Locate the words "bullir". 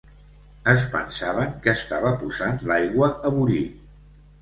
3.41-3.65